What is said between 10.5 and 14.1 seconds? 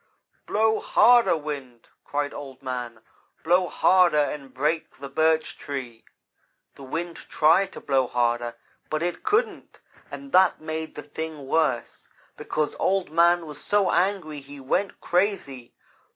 made the thing worse, because Old man was so